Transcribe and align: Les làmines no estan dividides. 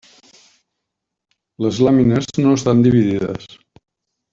Les 1.67 1.83
làmines 1.87 2.33
no 2.43 2.57
estan 2.61 2.85
dividides. 2.89 3.51